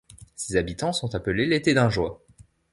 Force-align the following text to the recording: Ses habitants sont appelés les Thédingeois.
Ses 0.35 0.55
habitants 0.55 0.93
sont 0.93 1.13
appelés 1.13 1.45
les 1.45 1.61
Thédingeois. 1.61 2.25